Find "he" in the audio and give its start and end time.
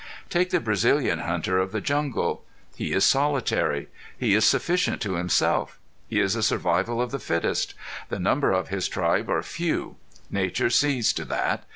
2.75-2.91, 4.17-4.33, 6.07-6.19